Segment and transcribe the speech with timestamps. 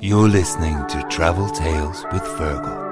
[0.00, 2.86] You're listening to Travel Tales with Fergal.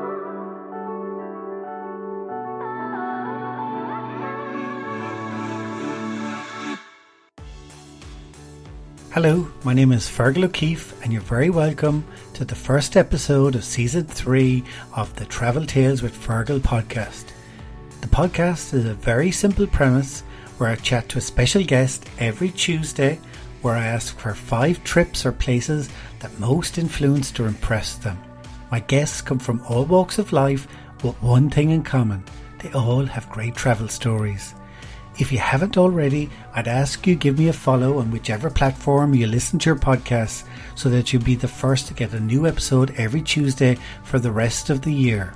[9.13, 13.63] Hello, my name is Fergal O'Keefe, and you're very welcome to the first episode of
[13.63, 14.65] season three
[14.97, 17.27] of the Travel Tales with Fergal podcast.
[18.01, 20.23] The podcast is a very simple premise
[20.59, 23.21] where I chat to a special guest every Tuesday,
[23.67, 28.17] where I ask for five trips or places that most influenced or impressed them.
[28.71, 30.69] My guests come from all walks of life
[31.03, 32.23] with one thing in common
[32.61, 34.55] they all have great travel stories.
[35.19, 39.27] If you haven't already, I'd ask you give me a follow on whichever platform you
[39.27, 40.45] listen to your podcasts
[40.77, 44.31] so that you'll be the first to get a new episode every Tuesday for the
[44.31, 45.35] rest of the year.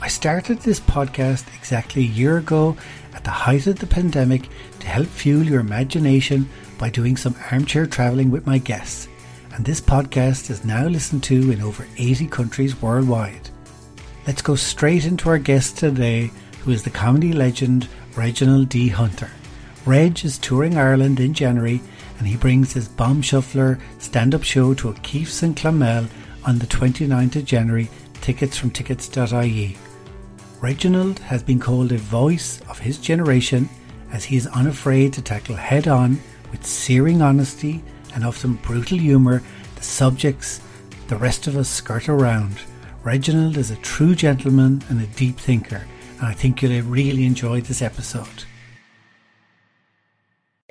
[0.00, 2.74] I started this podcast exactly a year ago
[3.12, 4.48] at the height of the pandemic
[4.80, 9.08] to help fuel your imagination by doing some armchair traveling with my guests.
[9.54, 13.50] And this podcast is now listened to in over 80 countries worldwide.
[14.26, 16.30] Let's go straight into our guest today,
[16.60, 18.88] who is the comedy legend Reginald D.
[18.88, 19.30] Hunter.
[19.84, 21.80] Reg is touring Ireland in January
[22.18, 26.08] and he brings his Bombe Shuffleur stand up show to O'Keefe's in Clonmel
[26.44, 27.88] on the 29th of January.
[28.20, 29.76] Tickets from tickets.ie.
[30.60, 33.68] Reginald has been called a voice of his generation
[34.12, 36.18] as he is unafraid to tackle head on
[36.50, 37.82] with searing honesty
[38.14, 39.42] and often brutal humour
[39.76, 40.60] the subjects
[41.08, 42.58] the rest of us skirt around.
[43.02, 45.84] Reginald is a true gentleman and a deep thinker
[46.18, 48.44] and I think you'll really enjoy this episode.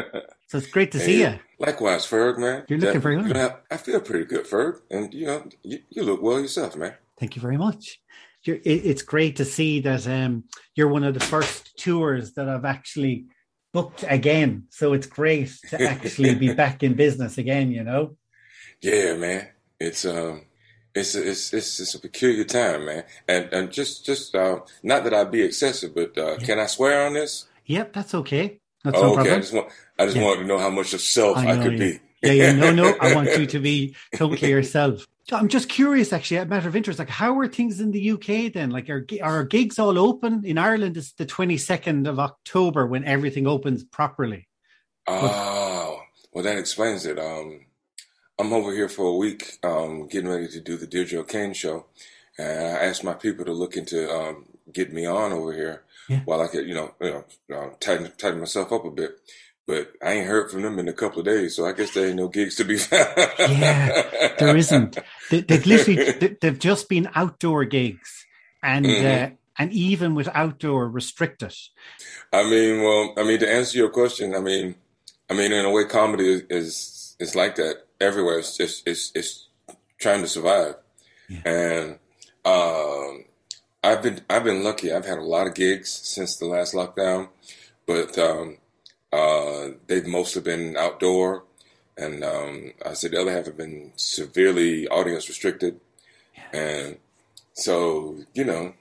[0.47, 1.39] so it's great to see you.
[1.59, 2.65] Likewise, Ferg, man.
[2.69, 3.37] You're looking very good.
[3.37, 6.95] I, I feel pretty good, Ferg, and you know, you, you, look well yourself, man.
[7.19, 8.01] Thank you very much.
[8.45, 12.65] It, it's great to see that um, you're one of the first tours that I've
[12.65, 13.27] actually
[13.75, 14.65] booked again.
[14.71, 17.71] So it's great to actually be back in business again.
[17.71, 18.17] You know.
[18.81, 19.49] Yeah, man.
[19.79, 20.47] It's um
[20.95, 23.05] it's a, it's it's it's a peculiar time, man.
[23.29, 27.07] And and just just uh, not that I'd be excessive, but uh, can I swear
[27.07, 27.47] on this?
[27.67, 28.61] Yep, that's okay.
[28.85, 29.15] That's oh, no okay.
[29.15, 29.35] problem.
[29.35, 29.69] I just want
[29.99, 30.25] I just yeah.
[30.25, 31.79] wanted to know how much of self I, I could yeah.
[31.79, 32.01] be.
[32.23, 32.97] yeah, yeah, no, no.
[33.01, 35.07] I want you to be totally yourself.
[35.33, 36.99] I'm just curious, actually, a matter of interest.
[36.99, 38.71] Like, how are things in the UK then?
[38.71, 40.97] Like, are are gigs all open in Ireland?
[40.97, 44.49] It's the 22nd of October when everything opens properly.
[45.07, 46.01] Oh,
[46.33, 47.19] well, that explains it.
[47.19, 47.67] Um,
[48.39, 51.87] I'm over here for a week, um, getting ready to do the Deirdre O'Kane show.
[52.39, 56.21] And I asked my people to look into um, get me on over here Yeah.
[56.25, 59.19] while I could, you know, you know, uh, tighten tighten myself up a bit.
[59.67, 62.07] But I ain't heard from them in a couple of days, so I guess there
[62.07, 63.09] ain't no gigs to be found.
[63.39, 64.99] Yeah, there isn't.
[65.31, 68.27] They, they've literally they- they've just been outdoor gigs,
[68.63, 69.05] and Mhm.
[69.05, 71.55] uh, and even with outdoor restricted.
[72.33, 74.75] I mean, well, I mean, to answer your question, I mean,
[75.31, 78.39] I mean, in a way, comedy is is, is like that everywhere.
[78.41, 79.49] It's just it's it's
[79.99, 80.75] trying to survive,
[81.29, 81.41] Yeah.
[81.47, 81.99] and
[82.45, 83.25] um,
[83.83, 84.93] I've been I've been lucky.
[84.93, 87.29] I've had a lot of gigs since the last lockdown,
[87.87, 88.59] but um,
[89.15, 91.45] uh, they've mostly been outdoor,
[91.97, 95.79] and um, I said the other half have been severely audience restricted,
[96.53, 96.97] and
[97.53, 98.75] so you know,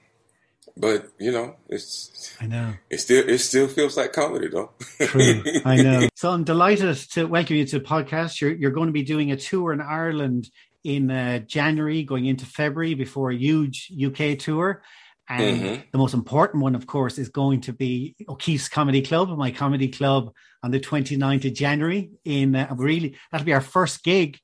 [0.76, 2.74] but you know, it's I know.
[2.90, 4.72] it still it still feels like comedy though.
[5.00, 6.08] True, I know.
[6.16, 8.40] So I'm delighted to welcome you to the podcast.
[8.40, 10.50] You're you're going to be doing a tour in Ireland
[10.82, 14.82] in uh, January, going into February before a huge UK tour.
[15.28, 15.82] And Mhm.
[15.92, 19.88] the most important one, of course, is going to be O'Keefe's Comedy Club, my comedy
[19.88, 22.10] club, on the 29th of January.
[22.24, 24.38] In uh, really, that'll be our first gig.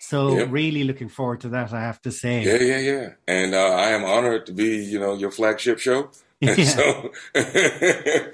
[0.00, 0.48] So Yep.
[0.50, 1.72] really looking forward to that.
[1.72, 2.42] I have to say.
[2.42, 3.08] Yeah, yeah, yeah.
[3.28, 6.10] And uh, I am honored to be, you know, your flagship show.
[6.40, 6.54] Yeah.
[6.64, 7.10] so,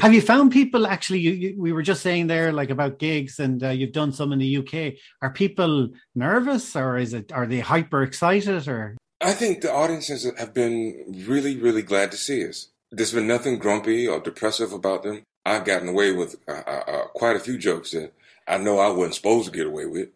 [0.00, 1.18] Have you found people actually?
[1.18, 4.32] You, you, we were just saying there, like about gigs, and uh, you've done some
[4.32, 4.94] in the UK.
[5.20, 7.32] Are people nervous, or is it?
[7.32, 12.16] Are they hyper excited, or I think the audiences have been really, really glad to
[12.16, 12.68] see us.
[12.90, 15.22] There's been nothing grumpy or depressive about them.
[15.46, 18.12] I've gotten away with uh, uh, uh, quite a few jokes that
[18.46, 20.08] I know I wasn't supposed to get away with.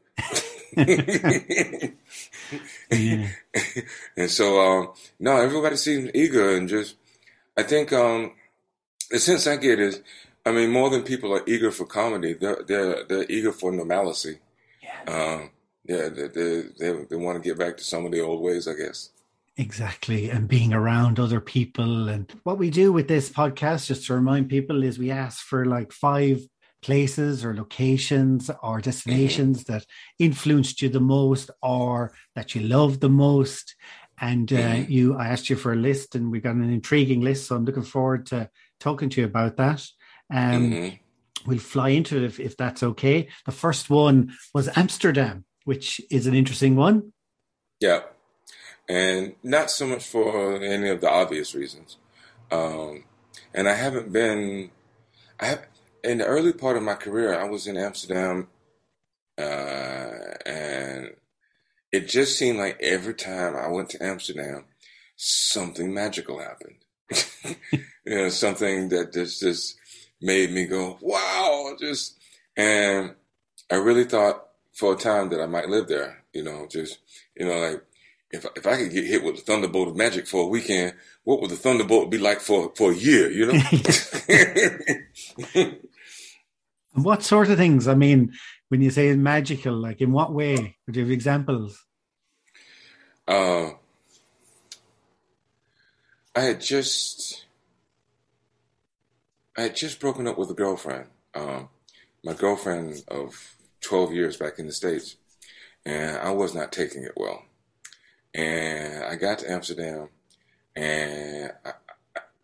[2.91, 3.29] Yeah.
[4.17, 6.97] and so, um, no, everybody seems eager and just,
[7.57, 8.33] I think, um,
[9.11, 10.03] the sense I get is,
[10.45, 14.39] I mean, more than people are eager for comedy, they're, they're, they're eager for normalcy.
[15.09, 15.51] Um,
[15.89, 18.75] yeah, they, they, they, want to get back to some of the old ways, I
[18.75, 19.11] guess.
[19.57, 20.29] Exactly.
[20.31, 22.09] And being around other people.
[22.09, 25.65] And what we do with this podcast, just to remind people, is we ask for
[25.65, 26.47] like five
[26.83, 29.87] places or locations or destinations that
[30.19, 33.75] influenced you the most or that you love the most.
[34.21, 34.91] And uh, Mhm.
[34.91, 37.47] you, I asked you for a list, and we got an intriguing list.
[37.47, 39.87] So I'm looking forward to talking to you about that.
[40.31, 40.99] Um, Mhm.
[41.47, 43.29] We'll fly into it if, if that's okay.
[43.47, 45.46] The first one was Amsterdam.
[45.67, 47.13] Which is an interesting one.
[47.81, 48.03] Yeah,
[48.89, 51.99] and not so much for any of the obvious reasons.
[52.51, 53.05] Um,
[53.53, 54.71] and I haven't been.
[55.41, 55.67] I have
[56.05, 57.39] in the early part of my career.
[57.39, 58.47] I was in Amsterdam,
[59.37, 59.43] uh,
[60.47, 61.11] and
[61.91, 64.67] it just seemed like every time I went to Amsterdam,
[65.17, 66.77] something magical happened.
[67.45, 69.77] you know, something that just just
[70.21, 72.17] made me go, "Wow!" Just
[72.57, 73.17] and
[73.69, 74.46] I really thought
[74.77, 76.23] for a time that I might live there.
[76.33, 76.99] You know, just
[77.35, 77.83] you know, like
[78.31, 80.95] if if I could get hit with a thunderbolt of magic for a weekend,
[81.25, 83.31] what would the thunderbolt be like for for a year?
[83.31, 85.73] You know.
[86.93, 87.89] what sort of things?
[87.89, 88.33] I mean,
[88.69, 90.77] when you say magical, like in what way?
[90.91, 91.83] Do you have examples?
[93.27, 93.71] Uh,
[96.35, 97.47] I had just
[99.57, 101.07] I had just broken up with a girlfriend.
[101.35, 101.71] Um,
[102.23, 103.56] my girlfriend of
[103.87, 105.17] 12 years back in the States.
[105.85, 107.45] And I was not taking it well.
[108.35, 110.09] And I got to Amsterdam
[110.75, 111.73] and I,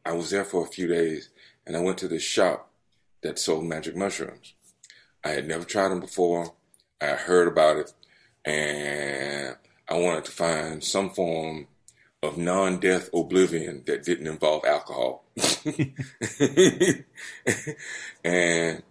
[0.07, 1.31] I was there for a few days
[1.67, 2.71] and I went to this shop
[3.23, 4.55] that sold magic mushrooms.
[5.25, 6.55] I had never tried them before.
[7.01, 7.93] I heard about it
[8.45, 9.57] and
[9.89, 11.67] I wanted to find some form
[12.23, 15.25] of non-death oblivion that didn't involve alcohol.
[18.25, 18.83] and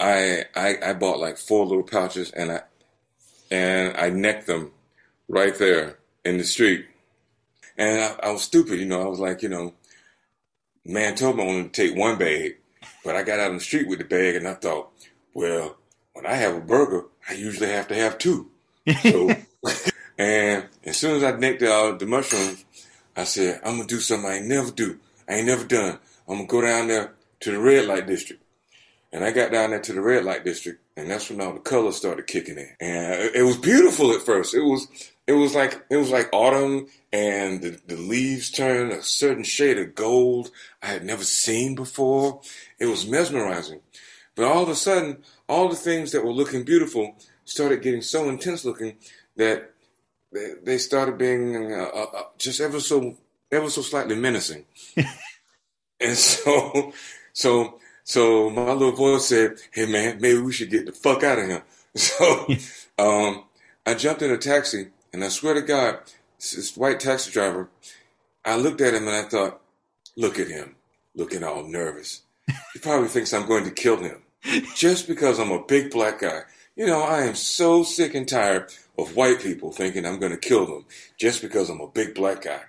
[0.00, 2.62] I, I I bought like four little pouches and I
[3.50, 4.72] and I necked them
[5.28, 6.86] right there in the street.
[7.76, 9.02] And I, I was stupid, you know.
[9.02, 9.74] I was like, you know,
[10.84, 12.56] man told me I wanted to take one bag,
[13.04, 14.90] but I got out on the street with the bag and I thought,
[15.34, 15.76] well,
[16.12, 18.50] when I have a burger, I usually have to have two.
[19.02, 19.30] So,
[20.18, 22.64] and as soon as I necked all the mushrooms,
[23.16, 24.98] I said, I'm gonna do something I ain't never do.
[25.28, 25.98] I ain't never done.
[26.28, 28.42] I'm gonna go down there to the red light district.
[29.12, 31.60] And I got down there to the red light district, and that's when all the
[31.60, 32.76] colors started kicking in.
[32.80, 34.54] And it was beautiful at first.
[34.54, 34.86] It was
[35.26, 39.78] it was like it was like autumn, and the, the leaves turned a certain shade
[39.78, 42.40] of gold I had never seen before.
[42.78, 43.80] It was mesmerizing.
[44.36, 48.28] But all of a sudden, all the things that were looking beautiful started getting so
[48.28, 48.96] intense looking
[49.36, 49.72] that
[50.32, 53.16] they, they started being uh, uh, uh just ever so
[53.50, 54.64] ever so slightly menacing.
[56.00, 56.92] and so
[57.32, 57.79] so
[58.10, 61.46] so my little voice said, "Hey man, maybe we should get the fuck out of
[61.46, 61.62] here."
[61.94, 62.46] So
[62.98, 63.44] um,
[63.86, 66.00] I jumped in a taxi, and I swear to God,
[66.38, 67.68] this white taxi driver.
[68.44, 69.60] I looked at him and I thought,
[70.16, 70.74] "Look at him,
[71.14, 72.22] looking all nervous.
[72.72, 74.22] He probably thinks I'm going to kill him
[74.74, 76.40] just because I'm a big black guy."
[76.74, 80.48] You know, I am so sick and tired of white people thinking I'm going to
[80.48, 80.84] kill them
[81.16, 82.62] just because I'm a big black guy.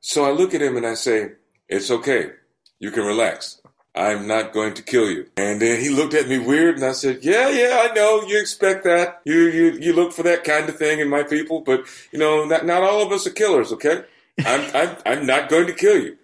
[0.00, 1.32] So I look at him and I say,
[1.68, 2.32] It's okay.
[2.78, 3.61] You can relax.
[3.94, 5.26] I'm not going to kill you.
[5.36, 8.40] And then he looked at me weird and I said, yeah, yeah, I know you
[8.40, 9.20] expect that.
[9.24, 12.44] You, you, you look for that kind of thing in my people, but you know,
[12.44, 13.70] not, not all of us are killers.
[13.72, 14.02] Okay.
[14.46, 16.16] I'm, I'm, I'm not going to kill you.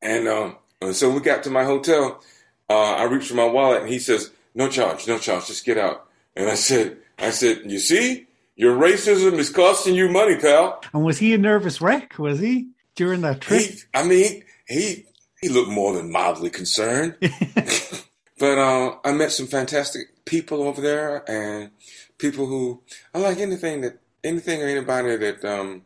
[0.00, 2.20] And, um, and so we got to my hotel.
[2.68, 5.78] Uh, I reached for my wallet and he says, no charge, no charge, just get
[5.78, 6.06] out.
[6.34, 8.26] And I said, I said, you see,
[8.56, 10.82] your racism is costing you money, pal.
[10.92, 12.18] And was he a nervous wreck?
[12.18, 13.60] Was he during that trip?
[13.60, 15.06] He, I mean, he
[15.42, 17.16] he looked more than mildly concerned.
[18.38, 21.70] but uh, I met some fantastic people over there, and
[22.18, 22.80] people who
[23.14, 25.82] I like anything that anything or anybody that um,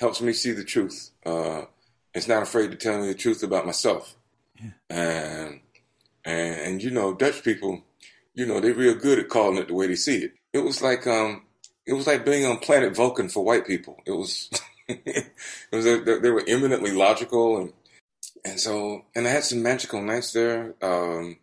[0.00, 1.10] helps me see the truth.
[1.24, 1.66] Uh,
[2.14, 4.14] is not afraid to tell me the truth about myself.
[4.60, 4.70] Yeah.
[4.88, 5.60] And,
[6.24, 7.82] and and you know, Dutch people,
[8.34, 10.34] you know, they're real good at calling it the way they see it.
[10.52, 11.42] It was like um,
[11.86, 14.00] it was like being on planet Vulcan for white people.
[14.06, 14.48] It was,
[14.88, 15.32] it
[15.72, 17.72] was a, they were eminently logical and
[18.44, 21.38] and so, and I had some magical nights there, um,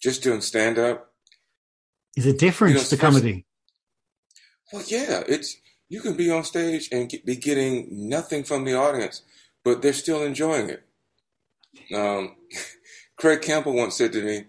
[0.00, 1.12] just doing stand up.
[2.16, 3.46] Is it different you know, to comedy?
[4.72, 5.56] Well, yeah, it's
[5.88, 9.22] you can be on stage and get, be getting nothing from the audience,
[9.64, 10.84] but they're still enjoying it.
[11.94, 12.36] Um,
[13.16, 14.44] Craig Campbell once said to me,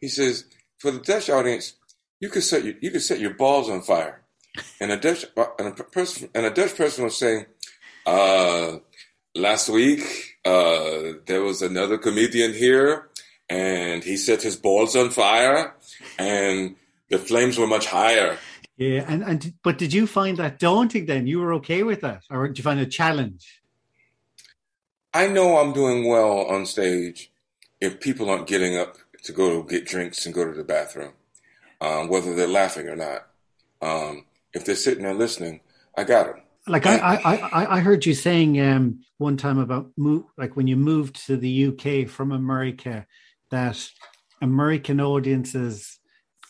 [0.00, 0.44] he says,
[0.78, 1.74] for the Dutch audience,
[2.20, 4.22] you could set your you could set your balls on fire,
[4.80, 5.24] and a Dutch
[5.58, 7.46] and a person and a Dutch person was saying,
[8.06, 8.76] uh,
[9.34, 13.08] last week uh, there was another comedian here,
[13.48, 15.74] and he set his balls on fire,
[16.18, 16.76] and
[17.08, 18.38] the flames were much higher.
[18.76, 21.06] Yeah, and and but did you find that daunting?
[21.06, 23.60] Then you were okay with that, or did you find a challenge?
[25.12, 27.30] I know I'm doing well on stage
[27.80, 31.12] if people aren't getting up to go get drinks and go to the bathroom,
[31.80, 33.26] um, whether they're laughing or not.
[33.82, 35.60] Um, if they're sitting there listening,
[35.96, 36.42] I got them.
[36.70, 40.66] Like I, I, I, I heard you saying um, one time about move, like when
[40.66, 43.06] you moved to the UK from America,
[43.50, 43.84] that
[44.40, 46.00] American audiences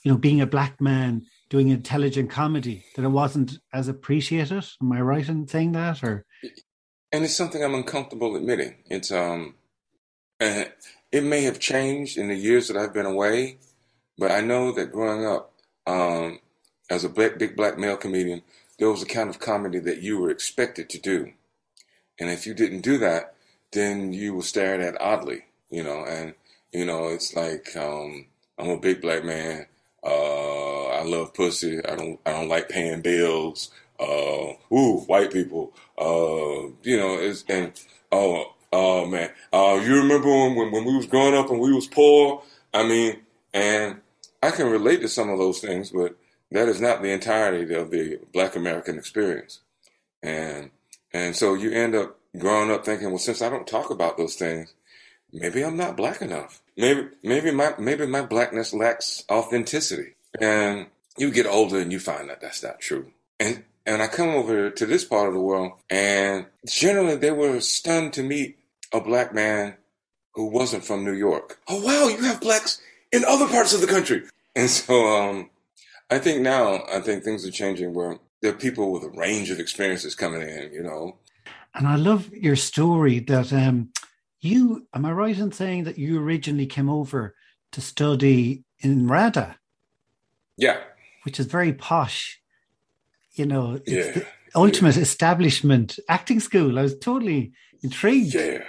[0.05, 4.65] you know, being a black man doing intelligent comedy, that it wasn't as appreciated.
[4.81, 6.03] Am I right in saying that?
[6.03, 6.25] Or
[7.13, 8.77] and it's something I'm uncomfortable admitting.
[8.89, 9.55] It's um,
[10.39, 10.71] and
[11.13, 13.59] it may have changed in the years that I've been away,
[14.17, 15.53] but I know that growing up
[15.87, 16.39] um,
[16.89, 18.43] as a big, big black male comedian,
[18.81, 21.33] there was a kind of comedy that you were expected to do,
[22.19, 23.35] and if you didn't do that,
[23.73, 26.05] then you were stared at oddly, you know.
[26.05, 26.35] And
[26.73, 28.27] you know, it's like um,
[28.59, 29.67] I'm a big black man.
[30.03, 31.79] Uh, I love pussy.
[31.85, 32.19] I don't.
[32.25, 33.71] I don't like paying bills.
[34.01, 35.75] Uh, ooh, white people.
[35.99, 37.79] Uh, you know, it's and
[38.11, 39.31] oh, oh man.
[39.53, 42.43] Uh, you remember when, when we was growing up and we was poor?
[42.73, 43.21] I mean,
[43.53, 44.01] and
[44.43, 46.17] I can relate to some of those things, but
[46.53, 49.61] that is not the entirety of the Black American experience.
[50.23, 50.71] And
[51.13, 54.37] and so you end up growing up thinking, well, since I don't talk about those
[54.37, 54.73] things,
[55.33, 56.61] maybe I'm not black enough.
[56.77, 60.15] Maybe maybe my maybe my blackness lacks authenticity.
[60.41, 63.13] And you get older and you find that that's not true.
[63.39, 67.61] And and I come over to this part of the world, and generally they were
[67.61, 68.59] stunned to meet
[68.93, 69.75] a black man
[70.35, 71.59] who wasn't from New York.
[71.69, 72.81] Oh wow, you have blacks
[73.11, 74.23] in other parts of the country.
[74.55, 75.51] And so um,
[76.11, 79.51] I think now I think things are changing where there are people with a range
[79.51, 81.19] of experiences coming in, you know.
[81.75, 83.91] And I love your story that um,
[84.41, 87.35] you am I right in saying that you originally came over
[87.73, 89.57] to study in RADA?
[90.57, 90.79] Yeah.
[91.23, 92.41] Which is very posh.
[93.35, 94.23] You know, yeah.
[94.55, 95.03] ultimate yeah.
[95.03, 96.79] establishment acting school.
[96.79, 97.53] I was totally
[97.83, 98.35] intrigued.
[98.35, 98.65] Yeah.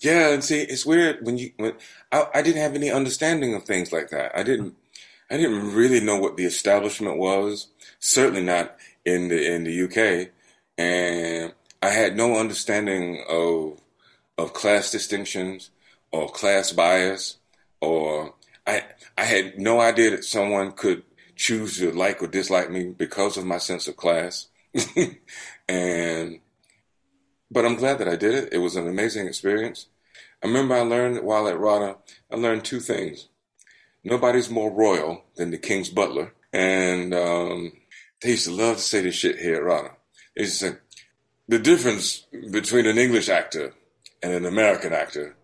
[0.00, 1.74] Yeah, and see, it's weird when you when
[2.10, 4.36] I, I didn't have any understanding of things like that.
[4.36, 4.74] I didn't
[5.32, 7.68] I didn't really know what the establishment was.
[8.00, 10.28] Certainly not in the in the UK,
[10.76, 13.80] and I had no understanding of
[14.36, 15.70] of class distinctions
[16.10, 17.38] or class bias,
[17.80, 18.34] or
[18.66, 18.84] I
[19.16, 21.02] I had no idea that someone could
[21.34, 24.48] choose to like or dislike me because of my sense of class,
[25.66, 26.40] and
[27.50, 28.52] but I'm glad that I did it.
[28.52, 29.86] It was an amazing experience.
[30.42, 31.96] I remember I learned while at RADA,
[32.30, 33.28] I learned two things.
[34.04, 36.32] Nobody's more royal than the king's butler.
[36.52, 37.72] And um,
[38.20, 39.90] they used to love to say this shit here at RADA.
[40.36, 40.76] They used to say,
[41.48, 43.74] the difference between an English actor
[44.22, 45.36] and an American actor,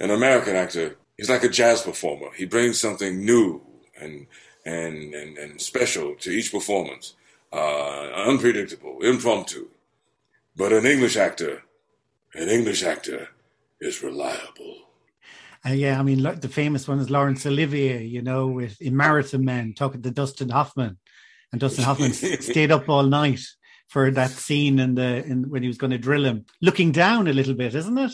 [0.00, 2.28] an American actor is like a jazz performer.
[2.36, 3.62] He brings something new
[4.00, 4.26] and,
[4.66, 7.14] and, and, and special to each performance,
[7.52, 9.68] uh, unpredictable, impromptu.
[10.56, 11.62] But an English actor,
[12.34, 13.28] an English actor
[13.80, 14.83] is reliable.
[15.66, 19.44] Uh, yeah, I mean, the famous one is Laurence Olivier, you know, with in Marathon
[19.44, 20.98] Man, talking to Dustin Hoffman,
[21.52, 23.40] and Dustin Hoffman stayed up all night
[23.88, 27.28] for that scene in the in when he was going to drill him, looking down
[27.28, 28.12] a little bit, isn't it?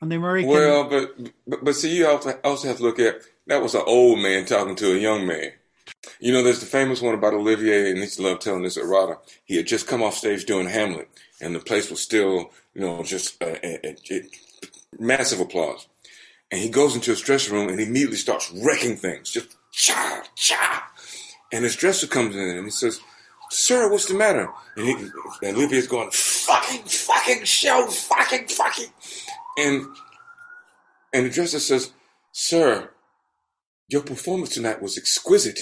[0.00, 0.50] On the American.
[0.50, 1.10] Well, but
[1.46, 4.76] but, but see, you also have to look at that was an old man talking
[4.76, 5.52] to a young man.
[6.20, 9.18] You know, there's the famous one about Olivier, and he's loved telling this at RADA.
[9.44, 11.08] He had just come off stage doing Hamlet,
[11.40, 14.36] and the place was still, you know, just uh, it, it,
[14.98, 15.86] massive applause.
[16.52, 20.22] And he goes into his dressing room and he immediately starts wrecking things, just cha
[20.36, 20.92] cha.
[21.50, 23.00] And his dresser comes in and he says,
[23.50, 24.92] "Sir, what's the matter?" And, he,
[25.42, 28.92] and Olivier's going, "Fucking, fucking show, fucking, fucking."
[29.56, 29.86] And
[31.12, 31.90] and the dresser says,
[32.32, 32.90] "Sir,
[33.88, 35.58] your performance tonight was exquisite.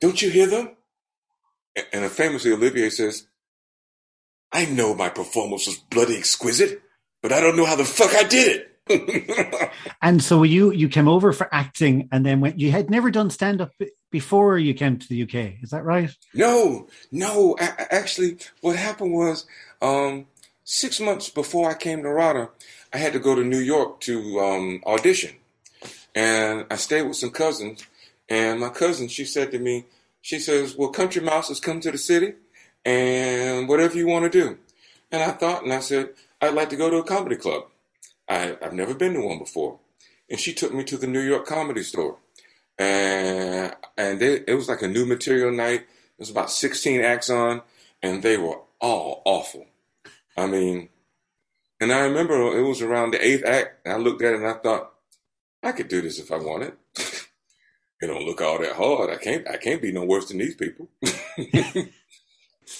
[0.00, 0.76] Don't you hear them?"
[1.92, 3.26] And famously, Olivier says,
[4.52, 6.82] I know my performance was bloody exquisite,
[7.22, 8.67] but I don't know how the fuck I did it.
[10.02, 13.30] and so you you came over for acting, and then when you had never done
[13.30, 13.72] stand up
[14.10, 16.14] before you came to the UK, is that right?
[16.34, 17.56] No, no.
[17.60, 19.46] A- actually, what happened was
[19.82, 20.26] um,
[20.64, 22.50] six months before I came to RADA,
[22.92, 25.36] I had to go to New York to um, audition,
[26.14, 27.86] and I stayed with some cousins.
[28.30, 29.86] And my cousin, she said to me,
[30.20, 32.34] she says, "Well, Country Mouse has come to the city."
[32.84, 34.58] and whatever you want to do.
[35.10, 37.64] And I thought, and I said, I'd like to go to a comedy club.
[38.28, 39.78] I, have never been to one before.
[40.30, 42.18] And she took me to the New York Comedy Store.
[42.78, 45.80] And, and they, it was like a new material night.
[45.80, 47.62] There was about 16 acts on,
[48.02, 49.66] and they were all awful.
[50.36, 50.88] I mean,
[51.80, 54.48] and I remember it was around the eighth act, and I looked at it and
[54.48, 54.92] I thought,
[55.62, 56.72] I could do this if I wanted.
[56.96, 59.10] it don't look all that hard.
[59.10, 60.88] I can't I can't be no worse than these people.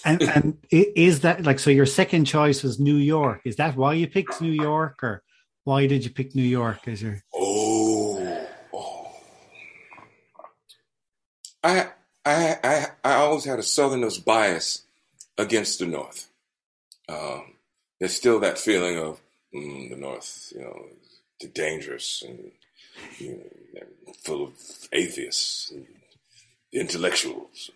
[0.05, 1.71] and and is that like so?
[1.71, 3.41] Your second choice was New York.
[3.45, 5.23] Is that why you picked New York, or
[5.69, 7.23] why did you pick New York as your?
[7.35, 9.11] Oh, oh.
[11.63, 11.89] I
[12.25, 14.85] I I I always had a Southerner's bias
[15.37, 16.29] against the North.
[17.09, 17.53] Um,
[18.01, 19.21] there's still that feeling of
[19.55, 20.87] mm, the North, you know,
[21.41, 22.51] too dangerous and
[23.19, 23.45] you
[23.75, 24.53] know, full of
[24.93, 25.71] atheists.
[25.71, 25.87] And,
[26.73, 27.71] intellectuals.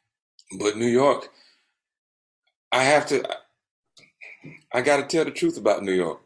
[0.58, 1.28] But New York,
[2.70, 3.24] I have to,
[4.72, 6.20] I got to tell the truth about New York.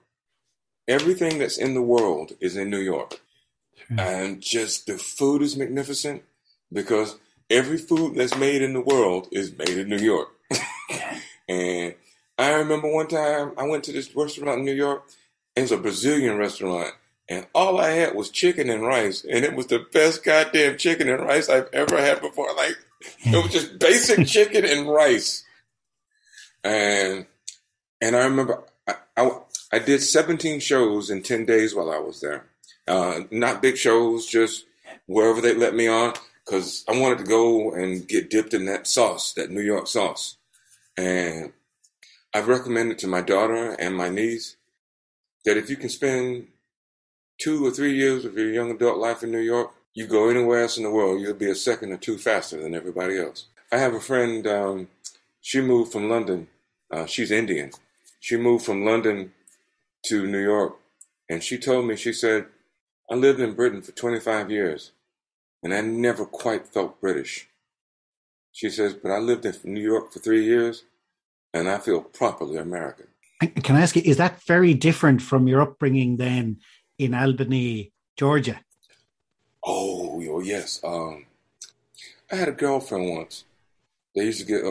[0.89, 3.21] Everything that's in the world is in New York.
[3.89, 6.23] And just the food is magnificent
[6.73, 7.17] because
[7.49, 10.29] every food that's made in the world is made in New York.
[11.49, 11.95] and
[12.39, 15.05] I remember one time I went to this restaurant in New York.
[15.55, 16.95] It was a Brazilian restaurant.
[17.29, 19.25] And all I had was chicken and rice.
[19.25, 22.55] And it was the best goddamn chicken and rice I've ever had before.
[22.57, 22.77] Like,
[23.25, 25.45] it was just basic chicken and rice.
[26.63, 27.27] And,
[28.01, 29.31] and I remember I, I,
[29.77, 32.47] I did 17 shows in 10 days while I was there.
[32.89, 34.65] Uh, not big shows, just
[35.05, 38.87] wherever they let me on, because I wanted to go and get dipped in that
[38.87, 40.39] sauce, that New York sauce.
[40.97, 41.53] And
[42.33, 44.57] I've recommended to my daughter and my niece
[45.45, 46.47] that if you can spend
[47.37, 50.63] two or three years of your young adult life in New York, you go anywhere
[50.63, 53.45] else in the world, you'll be a second or two faster than everybody else.
[53.71, 54.89] I have a friend, um,
[55.43, 56.49] she moved from London.
[56.91, 57.73] Uh, she's Indian.
[58.21, 59.33] She moved from London
[60.07, 60.77] to New York.
[61.29, 62.47] And she told me, she said,
[63.11, 64.93] I lived in Britain for 25 years
[65.63, 67.49] and I never quite felt British.
[68.53, 70.85] She says, but I lived in New York for three years
[71.53, 73.07] and I feel properly American.
[73.63, 76.59] Can I ask you, is that very different from your upbringing then
[76.99, 78.61] in Albany, Georgia?
[79.63, 80.81] Oh, oh yes.
[80.83, 81.27] Um,
[82.31, 83.45] I had a girlfriend once.
[84.15, 84.65] They used to get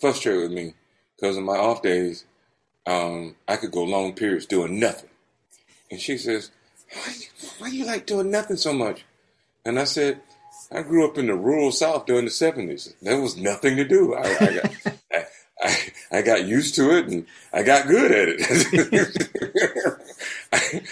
[0.00, 0.74] frustrated with me
[1.16, 2.24] because in my off days,
[2.86, 5.10] um, I could go long periods doing nothing.
[5.90, 6.50] And she says,
[6.92, 7.14] why,
[7.58, 9.04] why do you like doing nothing so much?
[9.64, 10.20] And I said,
[10.72, 12.94] I grew up in the rural South during the 70s.
[13.02, 14.14] There was nothing to do.
[14.14, 14.70] I, I got,
[15.12, 15.26] I,
[15.62, 18.40] I, I, got used to it and I got good at it.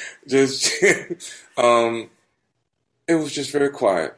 [0.28, 0.72] just,
[1.56, 2.10] um,
[3.06, 4.14] it was just very quiet.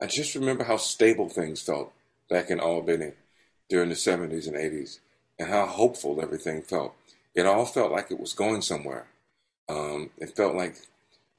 [0.00, 1.92] I just remember how stable things felt
[2.28, 3.12] back in Albany
[3.68, 4.98] during the 70s and 80s
[5.40, 6.94] and how hopeful everything felt.
[7.34, 9.06] It all felt like it was going somewhere.
[9.68, 10.76] Um, it felt like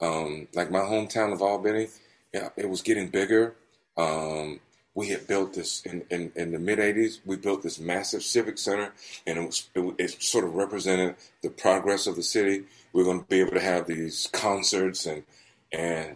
[0.02, 1.88] um, like my hometown of Albany.
[2.34, 3.56] Yeah, it was getting bigger.
[3.96, 4.60] Um,
[4.96, 7.20] we had built this in, in, in the mid 80s.
[7.26, 8.94] We built this massive civic center,
[9.28, 12.64] and it, was, it, it, sort of represented the progress of the city.
[12.94, 15.24] We are going to be able to have these concerts, and
[15.72, 16.16] and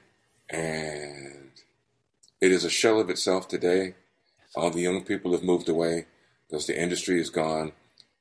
[0.50, 1.52] and
[2.42, 3.94] it is a shell of itself today.
[4.56, 6.06] All the young people have moved away
[6.48, 7.72] because the industry is gone,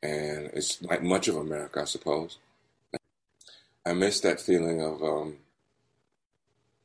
[0.02, 2.38] and it's like much of America, I suppose.
[3.86, 5.36] I miss that feeling of um,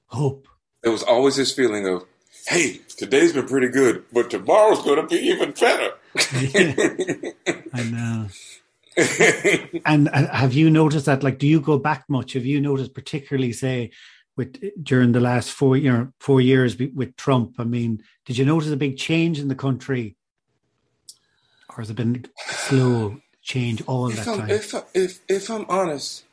[0.07, 0.47] hope.
[0.83, 2.05] There was always this feeling of,
[2.47, 5.93] hey, today's been pretty good, but tomorrow's going to be even better.
[7.73, 8.27] I know.
[9.85, 11.23] and uh, have you noticed that?
[11.23, 12.33] Like, do you go back much?
[12.33, 13.91] Have you noticed, particularly, say,
[14.35, 17.55] with during the last four, you know, four years with Trump?
[17.59, 20.17] I mean, did you notice a big change in the country,
[21.69, 24.49] or has it been slow change all if that I'm, time?
[24.49, 26.25] If, if if I'm honest,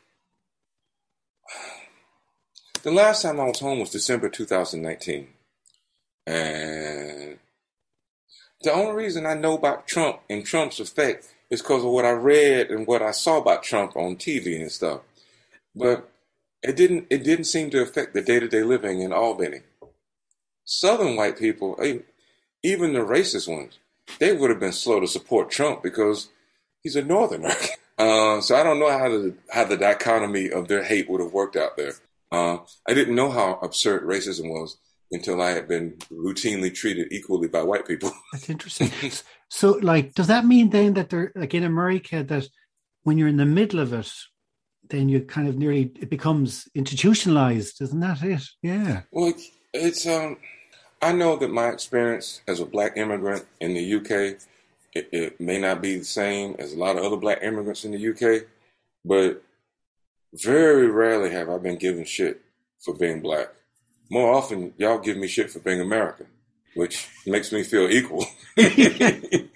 [2.82, 5.28] the last time I was home was December 2019.
[6.26, 7.38] And
[8.62, 12.10] the only reason I know about Trump and Trump's effect is because of what I
[12.10, 15.00] read and what I saw about Trump on TV and stuff.
[15.74, 16.08] But
[16.62, 19.60] it didn't it didn't seem to affect the day-to-day living in Albany.
[20.64, 21.76] Southern white people,
[22.62, 23.78] even the racist ones,
[24.18, 26.28] they would have been slow to support Trump because
[26.82, 27.52] he's a northerner.
[27.98, 31.32] Uh, so I don't know how the how the dichotomy of their hate would have
[31.32, 31.94] worked out there.
[32.30, 34.76] Uh, I didn't know how absurd racism was
[35.10, 38.12] until I had been routinely treated equally by white people.
[38.32, 38.90] That's interesting.
[39.48, 42.46] so, like, does that mean then that they're like in America that
[43.04, 44.12] when you're in the middle of it,
[44.90, 48.42] then you kind of nearly it becomes institutionalized, isn't that it?
[48.62, 49.02] Yeah.
[49.10, 49.32] Well,
[49.72, 50.36] it's um,
[51.06, 54.40] I know that my experience as a black immigrant in the UK,
[54.92, 57.92] it, it may not be the same as a lot of other black immigrants in
[57.92, 58.48] the UK,
[59.04, 59.40] but
[60.34, 62.42] very rarely have I been given shit
[62.80, 63.50] for being black.
[64.10, 66.26] More often, y'all give me shit for being American,
[66.74, 68.26] which makes me feel equal.
[68.56, 69.48] and,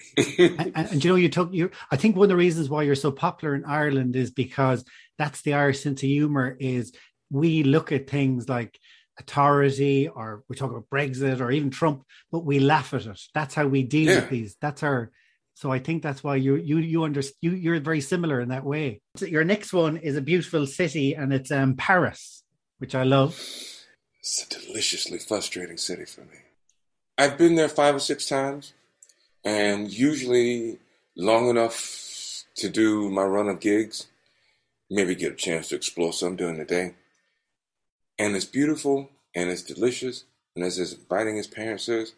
[0.77, 1.73] and, you know, you took you.
[1.91, 4.85] I think one of the reasons why you're so popular in Ireland is because
[5.19, 6.57] that's the Irish sense of humor.
[6.61, 6.93] Is
[7.29, 8.79] we look at things like
[9.21, 13.21] authority, or we talk about Brexit, or even Trump, but we laugh at it.
[13.35, 14.17] That's how we deal yeah.
[14.17, 14.57] with these.
[14.61, 15.11] That's our
[15.61, 18.65] so I think that's why you you you understand you you're very similar in that
[18.65, 19.03] way.
[19.17, 22.45] So your next one is a beautiful city, and it's um, Paris,
[22.79, 23.35] which I love.
[24.21, 26.39] It's a deliciously frustrating city for me.
[27.19, 28.73] I've been there five or six times,
[29.45, 30.79] and usually
[31.15, 34.07] long enough to do my run of gigs,
[34.89, 36.95] maybe get a chance to explore some during the day.
[38.21, 42.13] And it's beautiful and it's delicious, and it's as inviting as Paris is,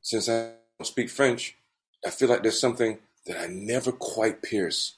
[0.00, 1.54] since I don't speak French,
[2.06, 4.96] I feel like there's something that I never quite pierce.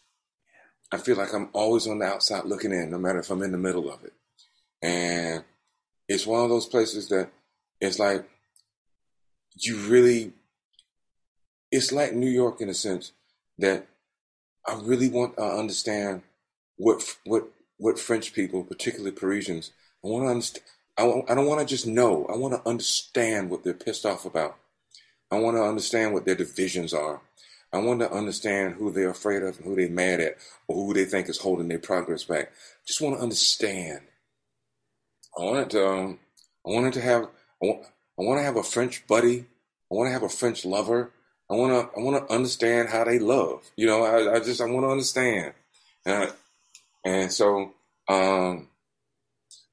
[0.93, 3.51] I feel like I'm always on the outside looking in, no matter if I'm in
[3.51, 4.13] the middle of it.
[4.83, 5.43] And
[6.09, 7.29] it's one of those places that
[7.81, 8.25] it's like
[9.57, 10.33] you really,
[11.73, 13.11] it's like New York in a sense
[13.59, 13.89] that
[14.65, 16.23] I really want to understand
[16.77, 19.73] what what what French people, particularly Parisians,
[20.07, 20.65] I want to understand.
[20.97, 22.27] I, I don't want to just know.
[22.33, 24.57] I want to understand what they're pissed off about.
[25.33, 27.21] I want to understand what their divisions are.
[27.73, 30.37] I want to understand who they're afraid of and who they're mad at
[30.69, 32.53] or who they think is holding their progress back.
[32.87, 34.03] Just want to understand.
[35.37, 36.19] I wanted to, um,
[36.65, 37.83] I wanted to have, I want,
[38.19, 39.41] I want to have a French buddy.
[39.91, 41.11] I want to have a French lover.
[41.51, 43.69] I want to, I want to understand how they love.
[43.77, 45.53] You know, I, I just, I want to understand.
[46.07, 46.29] Uh,
[47.05, 47.73] and so,
[48.09, 48.69] um,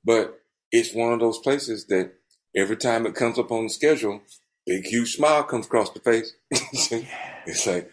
[0.04, 0.40] but
[0.72, 2.14] it's one of those places that
[2.56, 4.22] every time it comes up on the schedule,
[4.66, 6.34] big huge smile comes across the face.
[6.52, 7.92] it's like,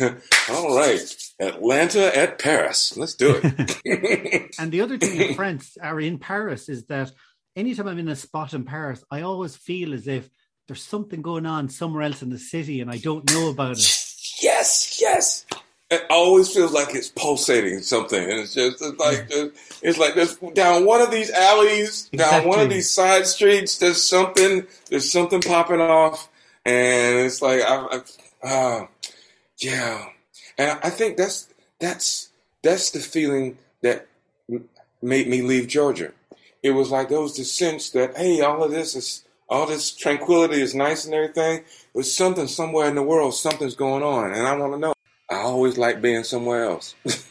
[0.50, 2.96] all right, Atlanta at Paris.
[2.96, 4.50] Let's do it.
[4.58, 7.12] and the other thing in France are in Paris is that
[7.54, 10.28] anytime I'm in a spot in Paris, I always feel as if
[10.66, 14.02] there's something going on somewhere else in the city and I don't know about it.
[14.42, 15.46] Yes, yes
[15.90, 19.26] it always feels like it's pulsating something, and it's just it's like
[19.82, 22.40] it's like there's down one of these alleys, exactly.
[22.40, 23.78] down one of these side streets.
[23.78, 26.28] There's something, there's something popping off,
[26.64, 28.00] and it's like I,
[28.42, 28.86] I uh,
[29.58, 30.06] yeah,
[30.58, 32.30] and I think that's that's
[32.62, 34.08] that's the feeling that
[35.00, 36.12] made me leave Georgia.
[36.64, 39.92] It was like there was the sense that hey, all of this is all this
[39.92, 41.62] tranquility is nice and everything,
[41.94, 44.95] but something somewhere in the world, something's going on, and I want to know.
[45.30, 46.94] I always like being somewhere else.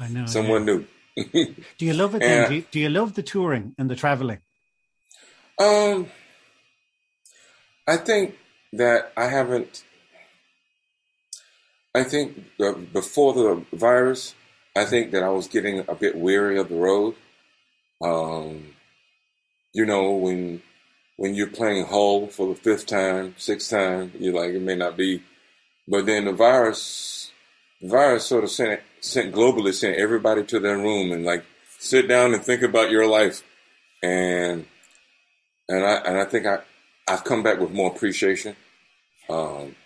[0.00, 0.26] I know.
[0.26, 0.84] Someone new.
[1.16, 2.48] do you love it then?
[2.48, 4.38] Do you, do you love the touring and the traveling?
[5.58, 6.08] Um,
[7.86, 8.36] I think
[8.74, 9.84] that I haven't.
[11.94, 14.34] I think uh, before the virus,
[14.76, 17.14] I think that I was getting a bit weary of the road.
[18.04, 18.74] Um,
[19.72, 20.62] you know, when
[21.16, 24.96] when you're playing Hull for the fifth time, sixth time, you're like, it may not
[24.96, 25.22] be
[25.88, 27.30] but then the virus,
[27.80, 31.44] the virus sort of sent sent globally, sent everybody to their room and like
[31.78, 33.42] sit down and think about your life.
[34.02, 34.66] And
[35.68, 36.60] and I and I think I
[37.08, 38.56] I've come back with more appreciation.
[39.28, 39.76] Um,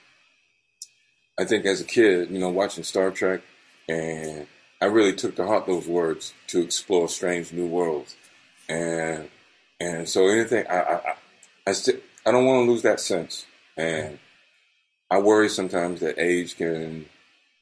[1.39, 3.41] I think as a kid, you know, watching Star Trek,
[3.89, 4.47] and
[4.81, 8.17] I really took to heart those words to explore strange new worlds,
[8.69, 9.29] and
[9.81, 11.15] and so anything I I I,
[11.67, 14.19] I, st- I don't want to lose that sense, and
[15.11, 17.07] I worry sometimes that age can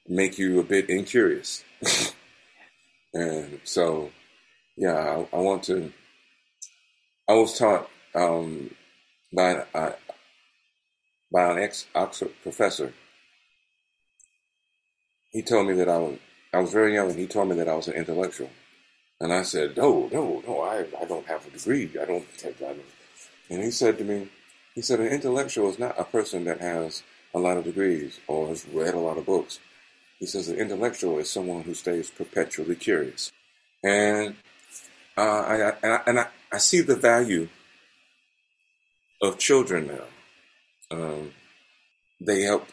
[0.07, 1.65] make you a bit incurious.
[3.15, 4.11] and so,
[4.77, 4.95] yeah,
[5.33, 5.93] I, I, want to.
[7.27, 8.75] I was taught um,
[9.33, 9.93] by, uh,
[11.33, 12.93] by an ex Oxford professor.
[15.31, 16.19] He told me that I was,
[16.53, 18.51] I was very young and he told me that I was an intellectual.
[19.21, 21.91] And I said, no, no, no, I, I don't have a degree.
[22.01, 22.81] I don't, I don't.
[23.51, 24.29] And he said to me,
[24.75, 27.03] he said, an intellectual is not a person that has
[27.39, 29.61] a lot of degrees or has read a lot of books.
[30.19, 33.31] He says an intellectual is someone who stays perpetually curious.
[33.85, 34.35] And
[35.17, 37.49] uh, I, I, and I, I, see the value
[39.23, 40.97] of children now.
[40.97, 41.33] Um,
[42.21, 42.67] they help.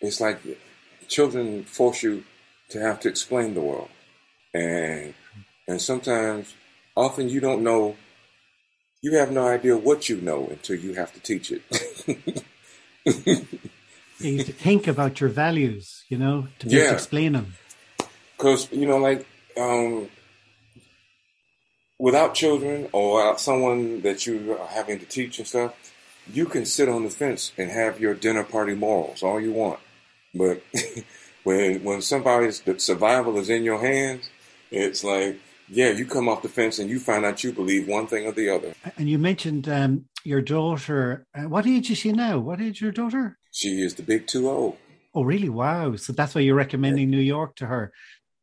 [0.00, 0.40] It's like
[1.08, 2.24] children force you
[2.70, 3.88] to have to explain the world,
[4.52, 5.14] and
[5.66, 6.54] and sometimes,
[6.96, 7.96] often you don't know.
[9.00, 12.42] You have no idea what you know until you have to teach it.
[14.24, 16.92] you to think about your values, you know, to be yeah.
[16.92, 17.54] explain them.
[18.36, 20.08] Because you know, like um,
[21.98, 25.74] without children or without someone that you are having to teach and stuff,
[26.32, 29.80] you can sit on the fence and have your dinner party morals all you want,
[30.34, 30.62] but
[31.44, 34.28] when when somebody's survival is in your hands,
[34.70, 38.06] it's like yeah, you come off the fence and you find out you believe one
[38.06, 38.74] thing or the other.
[38.98, 41.26] And you mentioned um, your daughter.
[41.34, 42.38] Uh, what age is she now?
[42.38, 43.38] What age is your daughter?
[43.52, 44.76] She is the big two zero.
[45.14, 45.50] Oh, really?
[45.50, 45.96] Wow.
[45.96, 47.92] So that's why you're recommending New York to her.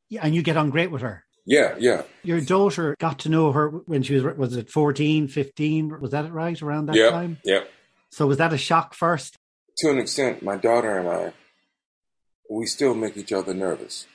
[0.07, 1.25] Yeah, and you get on great with her.
[1.45, 2.03] Yeah, yeah.
[2.23, 5.99] Your daughter got to know her when she was, was it 14, 15?
[5.99, 7.39] Was that right around that yep, time?
[7.43, 7.63] Yeah.
[8.11, 9.35] So was that a shock first?
[9.79, 11.33] To an extent, my daughter and I,
[12.49, 14.05] we still make each other nervous.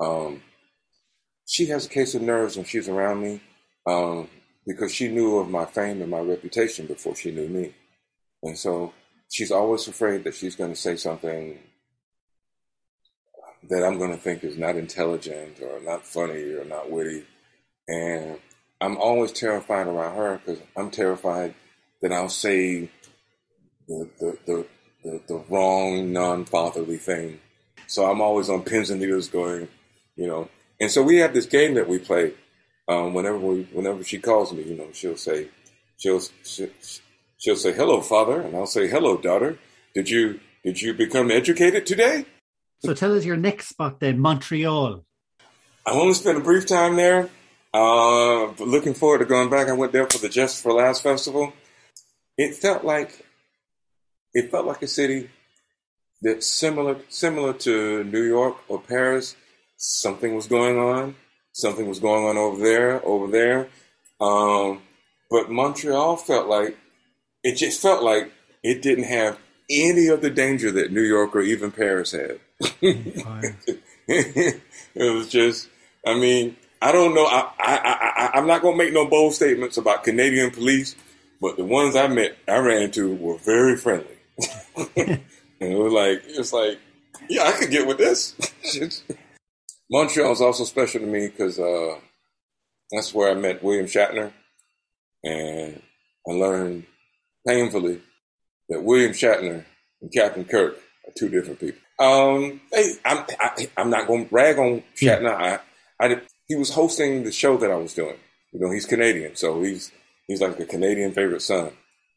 [0.00, 0.42] Um,
[1.46, 3.40] she has a case of nerves when she's around me
[3.86, 4.28] um,
[4.66, 7.74] because she knew of my fame and my reputation before she knew me.
[8.42, 8.92] And so
[9.30, 11.58] she's always afraid that she's going to say something
[13.68, 17.24] that I'm going to think is not intelligent or not funny or not witty.
[17.88, 18.38] And
[18.80, 21.54] I'm always terrified around her because I'm terrified
[22.02, 22.90] that I'll say
[23.86, 24.66] the the the,
[25.04, 27.40] the, the wrong non-fatherly thing.
[27.86, 29.68] So I'm always on pins and needles, going,
[30.16, 30.48] you know.
[30.80, 32.34] And so we have this game that we play.
[32.88, 35.48] Um, whenever we, whenever she calls me, you know, she'll say,
[35.96, 36.70] she'll, she'll
[37.40, 39.58] she'll say, "Hello, father," and I'll say, "Hello, daughter.
[39.94, 42.26] Did you did you become educated today?"
[42.80, 45.04] So tell us your next spot then, Montreal.
[45.84, 47.28] I only spent a brief time there.
[47.72, 49.68] Uh, but looking forward to going back.
[49.68, 51.52] I went there for the Just for Laughs festival.
[52.36, 53.24] It felt like
[54.34, 55.30] it felt like a city
[56.22, 59.36] that's similar similar to New York or Paris.
[59.76, 61.14] Something was going on.
[61.52, 63.68] Something was going on over there, over there.
[64.20, 64.82] Um,
[65.30, 66.76] but Montreal felt like
[67.42, 71.40] it just felt like it didn't have any of the danger that New York or
[71.40, 72.40] even Paris had.
[72.82, 74.60] it
[74.96, 75.68] was just,
[76.06, 77.26] I mean, I don't know.
[77.26, 80.96] I, I, I, I'm not going to make no bold statements about Canadian police,
[81.40, 84.06] but the ones I met, I ran into were very friendly.
[84.96, 85.20] and
[85.60, 86.78] it was like, it's like,
[87.28, 88.34] yeah, I could get with this.
[89.90, 91.98] Montreal is also special to me because uh,
[92.90, 94.32] that's where I met William Shatner,
[95.24, 95.82] and
[96.28, 96.86] I learned
[97.46, 98.00] painfully
[98.68, 99.64] that William Shatner
[100.00, 100.76] and Captain Kirk
[101.06, 101.80] are two different people.
[101.98, 105.34] Um, hey, I'm I, am not going to rag on Shatner.
[105.34, 105.58] I,
[106.00, 108.16] I he was hosting the show that I was doing.
[108.52, 109.92] You know, he's Canadian, so he's
[110.26, 111.72] he's like a Canadian favorite son,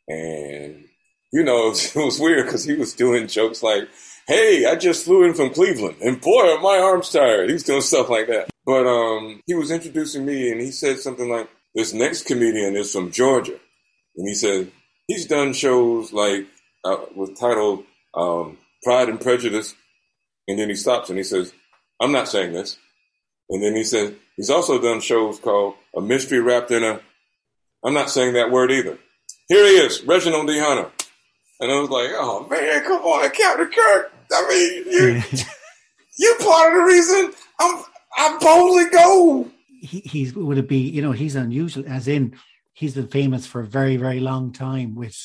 [0.08, 0.86] and
[1.34, 3.90] you know, it was weird because he was doing jokes like,
[4.28, 7.64] "Hey, I just flew in from Cleveland, and boy, are my arm's tired." He was
[7.64, 8.50] doing stuff like that.
[8.66, 12.94] But um, he was introducing me, and he said something like, "This next comedian is
[12.94, 13.60] from Georgia,"
[14.16, 14.72] and he said
[15.14, 16.48] he's done shows like
[16.84, 19.76] uh, with titled um, Pride and Prejudice.
[20.48, 21.54] And then he stops and he says,
[22.02, 22.78] I'm not saying this.
[23.50, 27.00] And then he says, he's also done shows called A Mystery Wrapped in a,
[27.86, 28.98] I'm not saying that word either.
[29.48, 30.50] Here he is, Reginald.
[30.50, 30.92] Hunter.
[31.60, 34.12] And I was like, oh man, come on, Captain Kirk.
[34.32, 35.22] I mean, you,
[36.18, 37.84] you're part of the reason I'm,
[38.18, 39.52] I boldly go.
[39.82, 42.36] He, he's, would it be, you know, he's unusual as in
[42.74, 45.18] he's been famous for a very, very long time with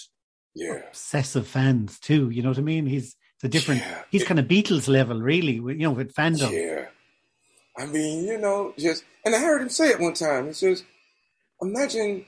[0.54, 0.82] yeah.
[0.88, 2.30] obsessive fans too.
[2.30, 2.86] You know what I mean?
[2.86, 3.80] He's it's a different.
[3.80, 4.02] Yeah.
[4.10, 5.54] He's kind of Beatles level, really.
[5.54, 6.50] You know, with fandom.
[6.52, 6.86] Yeah.
[7.76, 10.48] I mean, you know, just and I heard him say it one time.
[10.48, 10.82] He says,
[11.62, 12.26] "Imagine,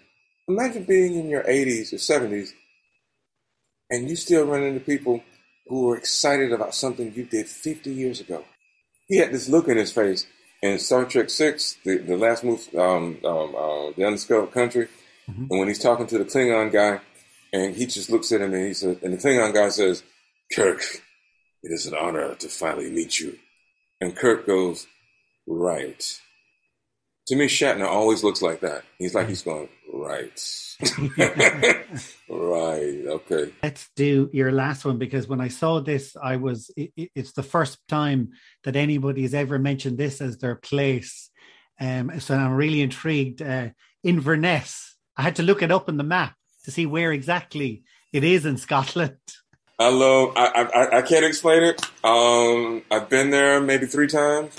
[0.49, 2.51] imagine being in your 80s or 70s,
[3.91, 5.23] and you still run into people
[5.67, 8.45] who are excited about something you did 50 years ago."
[9.09, 10.27] He had this look in his face
[10.63, 14.87] in Star Trek Six, the, the last move, um, um, uh, the Undiscovered Country,
[15.29, 15.47] mm-hmm.
[15.51, 17.01] and when he's talking to the Klingon guy,
[17.53, 20.03] and he just looks at him and he says, and the Klingon guy says,
[20.53, 20.83] Kirk,
[21.63, 23.39] it is an honor to finally meet you.
[24.01, 24.87] And Kirk goes,
[25.47, 26.21] right.
[27.27, 28.83] To me, Shatner always looks like that.
[28.99, 30.67] He's like he's going, right.
[32.29, 32.99] right.
[33.07, 33.53] Okay.
[33.63, 37.43] Let's do your last one because when I saw this, I was, it, it's the
[37.43, 38.31] first time
[38.65, 41.31] that anybody has ever mentioned this as their place.
[41.81, 43.43] Um, so I'm really intrigued.
[43.43, 43.71] Uh,
[44.03, 44.90] Inverness,
[45.21, 48.47] I had to look it up in the map to see where exactly it is
[48.47, 49.19] in Scotland.
[49.79, 50.33] I love.
[50.35, 51.83] I I, I can't explain it.
[52.03, 54.57] Um, I've been there maybe three times,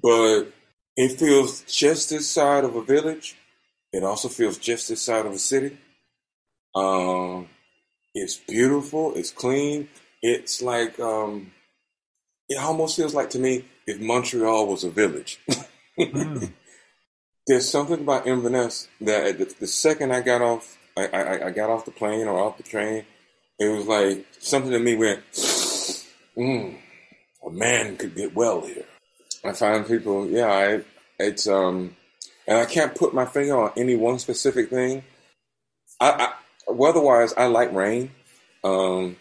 [0.00, 0.44] but
[0.96, 3.36] it feels just this side of a village.
[3.92, 5.76] It also feels just this side of a city.
[6.76, 7.48] Um,
[8.14, 9.16] it's beautiful.
[9.16, 9.88] It's clean.
[10.22, 11.50] It's like um,
[12.48, 15.40] it almost feels like to me if Montreal was a village.
[15.98, 16.52] mm.
[17.48, 21.70] There's something about Inverness that the, the second I got off I, I, I got
[21.70, 23.04] off the plane or off the train,
[23.58, 25.20] it was like something to me went,
[26.36, 26.76] mm,
[27.46, 28.84] a man could get well here.
[29.44, 30.84] I find people, yeah, I,
[31.18, 31.96] it's, um,
[32.46, 35.04] and I can't put my finger on any one specific thing.
[36.00, 36.32] I,
[36.68, 38.10] I weather-wise, I like rain,
[38.64, 39.16] um,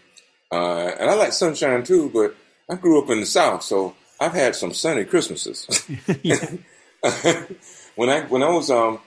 [0.52, 2.10] uh, and I like sunshine too.
[2.14, 2.36] But
[2.70, 5.68] I grew up in the South, so I've had some sunny Christmases.
[7.98, 9.00] when I when I was um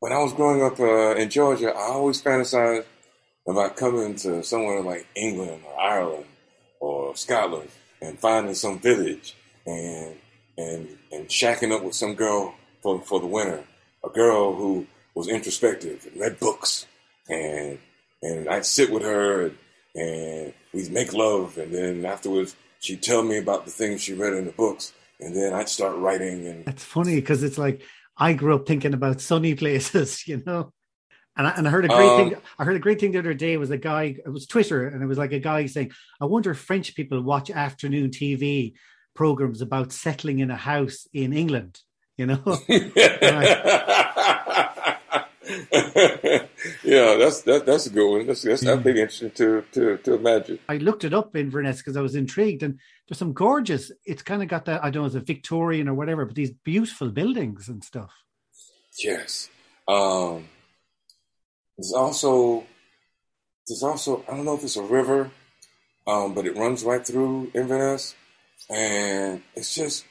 [0.00, 2.84] when I was growing up uh, in Georgia, I always fantasized
[3.48, 6.26] about coming to somewhere like England or Ireland
[6.80, 7.70] or Scotland
[8.02, 10.16] and finding some village and
[10.58, 13.64] and and shacking up with some girl for for the winter,
[14.04, 16.86] a girl who was introspective and read books,
[17.28, 17.78] and
[18.22, 19.56] and I'd sit with her and,
[19.94, 24.32] and we'd make love, and then afterwards she'd tell me about the things she read
[24.32, 26.46] in the books, and then I'd start writing.
[26.46, 27.82] And it's funny because it's like
[28.16, 30.72] I grew up thinking about sunny places, you know.
[31.36, 32.40] And I, and I heard a great um, thing.
[32.58, 33.56] I heard a great thing the other day.
[33.56, 34.16] Was a guy.
[34.24, 37.20] It was Twitter, and it was like a guy saying, "I wonder if French people
[37.22, 38.74] watch afternoon TV
[39.14, 41.80] programs about settling in a house in England."
[42.16, 42.58] You know.
[46.82, 48.26] yeah, that's that, that's a good one.
[48.26, 50.58] That's that's that'd be interesting to to to imagine.
[50.68, 53.92] I looked it up in Inverness because I was intrigued, and there's some gorgeous.
[54.04, 56.50] It's kind of got that I don't know, it's a Victorian or whatever, but these
[56.50, 58.12] beautiful buildings and stuff.
[59.02, 59.50] Yes.
[59.88, 60.48] Um,
[61.76, 62.64] there's also
[63.66, 65.30] there's also I don't know if it's a river,
[66.06, 68.14] um, but it runs right through Inverness,
[68.70, 70.04] and it's just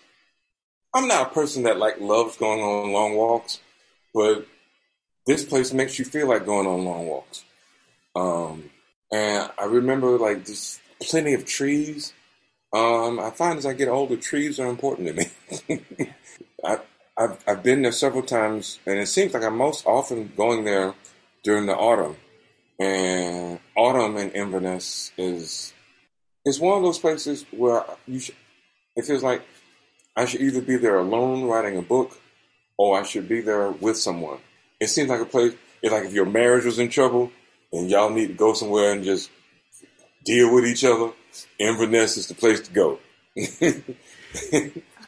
[0.94, 3.60] I'm not a person that like loves going on long walks,
[4.14, 4.46] but
[5.26, 7.44] this place makes you feel like going on long walks.
[8.16, 8.70] Um,
[9.12, 12.14] and I remember like there's plenty of trees.
[12.74, 16.10] Um, I find as I get older, trees are important to me.
[16.66, 16.80] I,
[17.18, 20.96] I've, I've been there several times, and it seems like I'm most often going there
[21.44, 22.18] during the autumn.
[22.80, 25.74] And autumn in Inverness is
[26.46, 28.36] is one of those places where you should,
[28.96, 29.44] it feels like
[30.16, 32.20] I should either be there alone writing a book,
[32.78, 34.40] or I should be there with someone.
[34.84, 35.54] It seems like a place.
[35.82, 37.32] It's like if your marriage was in trouble
[37.72, 39.30] and y'all need to go somewhere and just
[40.24, 41.12] deal with each other.
[41.58, 43.00] Inverness is the place to go.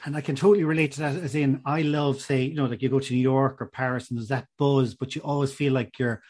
[0.05, 1.15] and I can totally relate to that.
[1.15, 4.09] As in, I love, say, you know, like you go to New York or Paris,
[4.09, 6.21] and there's that buzz, but you always feel like you're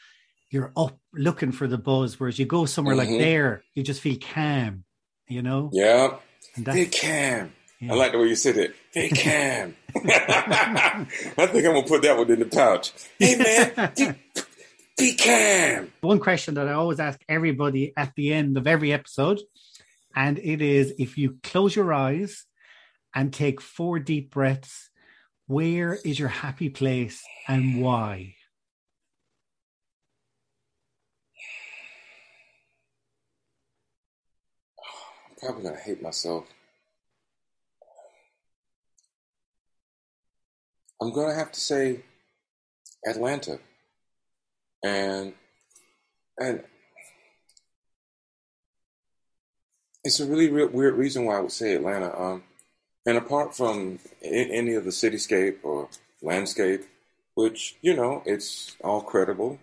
[0.51, 2.19] you're up looking for the buzz.
[2.19, 3.11] Whereas you go somewhere mm-hmm.
[3.11, 4.83] like there, you just feel calm.
[5.27, 5.69] You know?
[5.73, 6.17] Yeah.
[6.57, 7.51] They calm.
[7.81, 8.75] I like the way you said it.
[8.93, 9.75] They can.
[9.95, 12.93] I think I'm gonna put that one in the pouch.
[13.19, 14.17] Hey man,
[14.97, 15.91] be calm.
[16.01, 19.41] One question that I always ask everybody at the end of every episode,
[20.15, 22.45] and it is: if you close your eyes
[23.13, 24.89] and take four deep breaths,
[25.47, 28.35] where is your happy place and why?
[35.29, 36.45] I'm probably gonna hate myself
[41.05, 41.99] I'm going to have to say
[43.05, 43.59] Atlanta.
[44.83, 45.33] And
[46.39, 46.63] and
[50.03, 52.19] it's a really real, weird reason why I would say Atlanta.
[52.19, 52.43] Um,
[53.05, 55.89] and apart from any of the cityscape or
[56.23, 56.83] landscape,
[57.35, 59.59] which you know it's all credible.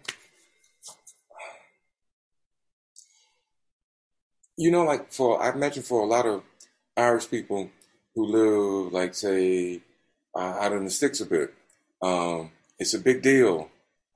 [4.57, 6.45] You know, like for I imagine for a lot of
[6.97, 7.69] Irish people
[8.15, 9.81] who live, like say,
[10.35, 11.53] uh, out in the sticks a bit.
[12.01, 13.71] Um, it's a big deal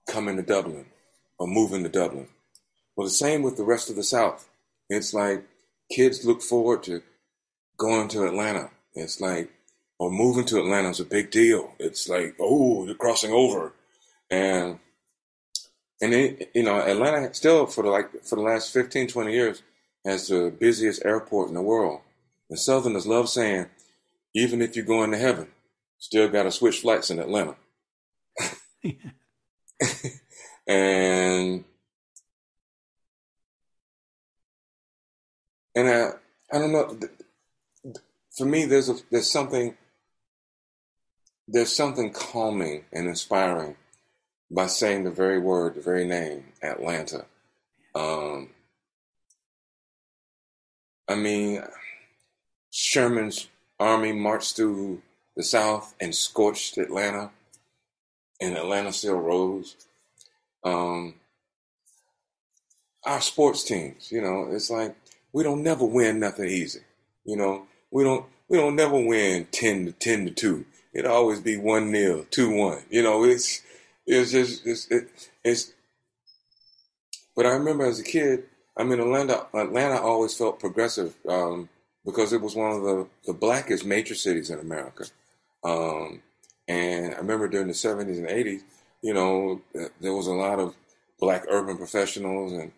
[0.09, 0.87] coming to Dublin
[1.39, 2.29] or moving to Dublin.
[2.97, 4.49] Well, the same with the rest of the South.
[4.89, 5.45] It's like
[5.91, 7.03] kids look forward to
[7.77, 8.71] going to Atlanta.
[8.95, 9.51] It's like,
[9.99, 11.73] or moving to Atlanta is a big deal.
[11.79, 13.73] It's like, oh, you're crossing over.
[14.31, 14.79] And,
[16.01, 19.63] and it, you know, Atlanta still for the like, for the last 15, 20 years
[20.05, 22.01] has the busiest airport in the world.
[22.49, 23.67] And Southerners love saying,
[24.35, 25.49] even if you're going to heaven,
[25.99, 27.57] Still got to switch flights in Atlanta.
[30.67, 31.65] and
[35.75, 36.11] and I
[36.53, 36.99] I don't know.
[38.37, 39.77] For me, there's a there's something
[41.49, 43.77] there's something calming and inspiring
[44.51, 47.25] by saying the very word, the very name, Atlanta.
[47.95, 48.51] Um,
[51.09, 51.63] I mean,
[52.71, 55.03] Sherman's army marched through
[55.37, 57.31] the South and scorched Atlanta,
[58.41, 59.77] and Atlanta still rose.
[60.65, 61.15] Um,
[63.05, 64.97] our sports teams, you know, it's like
[65.33, 66.81] we don't never win nothing easy.
[67.25, 70.65] You know, we don't we don't never win ten to ten to two.
[70.93, 72.83] It always be one nil, two one.
[72.91, 73.63] You know, it's
[74.07, 75.09] it's just it's it,
[75.45, 75.73] it's.
[77.37, 78.45] But I remember as a kid,
[78.77, 81.69] I mean, Atlanta Atlanta always felt progressive um,
[82.05, 85.05] because it was one of the the blackest major cities in America.
[85.67, 86.23] Um,
[86.69, 88.61] and I remember during the 70s and 80s,
[89.03, 89.61] you know,
[90.01, 90.77] there was a lot of
[91.19, 92.53] black urban professionals.
[92.53, 92.71] And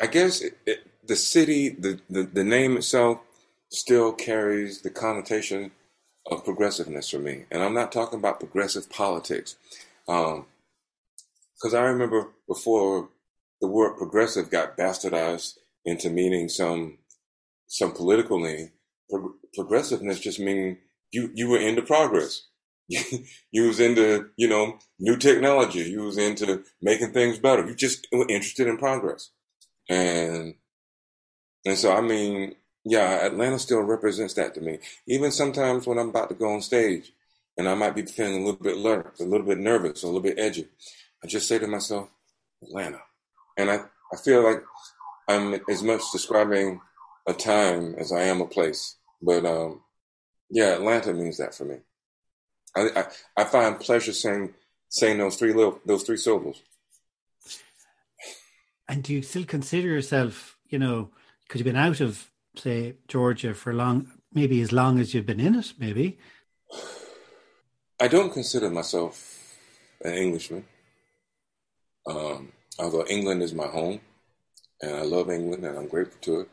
[0.00, 3.20] I guess it, it, the city, the, the, the name itself
[3.70, 5.70] still carries the connotation
[6.30, 7.44] of progressiveness for me.
[7.50, 9.56] And I'm not talking about progressive politics.
[10.06, 10.38] Because
[11.74, 13.08] um, I remember before
[13.60, 16.98] the word progressive got bastardized into meaning some
[17.70, 18.70] some political name,
[19.10, 20.78] pro- progressiveness just meaning
[21.10, 22.42] you you were into progress.
[22.88, 25.80] you was into you know new technology.
[25.80, 27.66] You was into making things better.
[27.66, 29.30] You just were interested in progress,
[29.88, 30.54] and
[31.66, 32.54] and so I mean,
[32.84, 34.78] yeah, Atlanta still represents that to me.
[35.06, 37.12] Even sometimes when I'm about to go on stage,
[37.58, 40.22] and I might be feeling a little bit alert, a little bit nervous, a little
[40.22, 40.68] bit edgy,
[41.22, 42.08] I just say to myself,
[42.62, 43.00] Atlanta,
[43.58, 43.80] and I
[44.12, 44.62] I feel like
[45.28, 46.80] I'm as much describing
[47.26, 49.82] a time as I am a place, but um,
[50.50, 51.76] yeah, Atlanta means that for me.
[52.76, 54.54] I, I, I find pleasure saying
[54.88, 56.62] saying those three little those three syllables.
[58.88, 61.10] And do you still consider yourself, you know,
[61.42, 65.40] because you've been out of, say, Georgia for long, maybe as long as you've been
[65.40, 66.18] in it, maybe?
[68.00, 69.54] I don't consider myself
[70.02, 70.64] an Englishman.
[72.06, 74.00] Um, although England is my home,
[74.80, 76.48] and I love England and I'm grateful to it.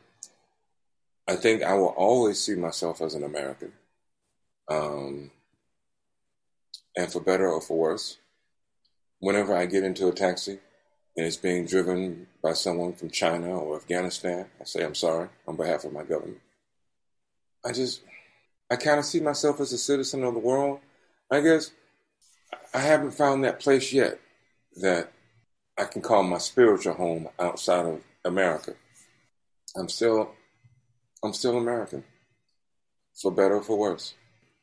[1.27, 3.71] I think I will always see myself as an American.
[4.69, 5.31] Um,
[6.97, 8.17] and for better or for worse,
[9.19, 10.59] whenever I get into a taxi
[11.17, 15.55] and it's being driven by someone from China or Afghanistan, I say I'm sorry on
[15.55, 16.41] behalf of my government.
[17.63, 18.01] I just,
[18.69, 20.79] I kind of see myself as a citizen of the world.
[21.31, 21.71] I guess
[22.73, 24.19] I haven't found that place yet
[24.77, 25.11] that
[25.77, 28.73] I can call my spiritual home outside of America.
[29.75, 30.31] I'm still,
[31.23, 32.03] I'm still American,
[33.21, 34.13] for better or for worse.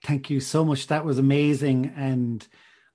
[0.03, 0.88] Thank you so much.
[0.88, 2.46] That was amazing, and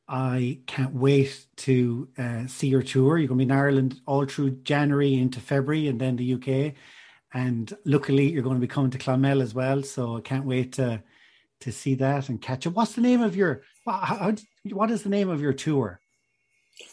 [0.07, 3.17] I can't wait to uh, see your tour.
[3.17, 6.73] You're going to be in Ireland all through January into February, and then the UK.
[7.33, 9.83] And luckily, you're going to be coming to Clonmel as well.
[9.83, 11.01] So I can't wait to
[11.59, 12.73] to see that and catch up.
[12.73, 13.61] What's the name of your?
[13.85, 14.33] How,
[14.71, 15.99] what is the name of your tour?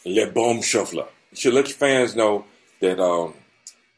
[0.05, 1.09] Le Bombe Shuffleur.
[1.35, 2.45] Should let your fans know
[2.81, 3.35] that um,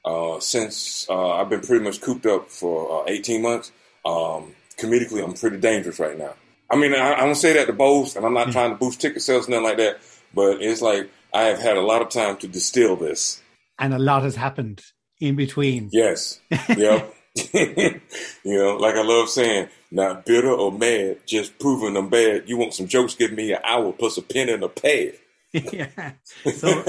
[0.05, 3.73] uh, since uh, I've been pretty much cooped up for uh, 18 months,
[4.05, 6.35] um, comedically, I'm pretty dangerous right now.
[6.71, 8.53] I mean, I, I don't say that to boast, and I'm not mm.
[8.53, 9.99] trying to boost ticket sales, nothing like that.
[10.35, 13.43] But it's like I have had a lot of time to distill this,
[13.79, 14.83] and a lot has happened
[15.21, 15.91] in between.
[15.93, 16.41] Yes.
[16.69, 17.15] Yep.
[17.53, 18.01] you
[18.45, 22.49] know, like I love saying, not bitter or mad, just proving them bad.
[22.49, 23.15] You want some jokes?
[23.15, 25.15] Give me an hour plus a pen and a pad.
[25.53, 26.13] yeah.
[26.55, 26.83] So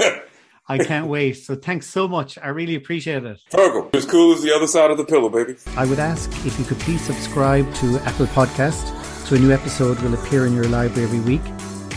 [0.68, 1.34] I can't wait.
[1.34, 2.38] So thanks so much.
[2.38, 3.40] I really appreciate it.
[3.50, 5.56] Fergal, as cool as the other side of the pillow, baby.
[5.76, 8.94] I would ask if you could please subscribe to Apple Podcast
[9.26, 11.42] so a new episode will appear in your library every week.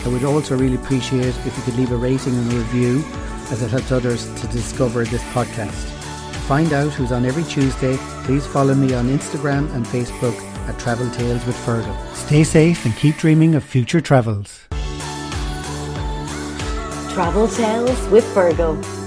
[0.04, 3.04] I would also really appreciate if you could leave a rating and a review
[3.50, 5.88] as it helps others to discover this podcast.
[6.32, 10.36] To find out who's on every Tuesday, please follow me on Instagram and Facebook
[10.68, 12.14] at Travel Tales with Fergal.
[12.14, 14.66] Stay safe and keep dreaming of future travels.
[17.12, 19.01] Travel Tales with Fergal.